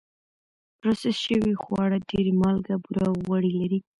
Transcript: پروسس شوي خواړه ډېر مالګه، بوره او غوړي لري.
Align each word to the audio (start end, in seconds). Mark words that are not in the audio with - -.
پروسس 0.79 1.15
شوي 1.25 1.53
خواړه 1.63 1.97
ډېر 2.09 2.27
مالګه، 2.41 2.75
بوره 2.83 3.03
او 3.09 3.15
غوړي 3.25 3.51
لري. 3.59 3.79